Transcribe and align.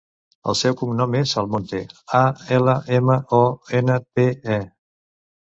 El 0.51 0.55
seu 0.59 0.77
cognom 0.79 1.17
és 1.19 1.33
Almonte: 1.41 1.81
a, 2.21 2.23
ela, 2.57 2.75
ema, 3.01 3.19
o, 3.41 3.43
ena, 3.81 4.03
te, 4.19 4.29
e. 4.59 4.61